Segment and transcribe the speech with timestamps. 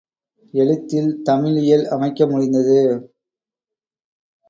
[0.53, 2.79] எழுத்தில் தமிழ் இயல் அமைக்க முடிந்தது.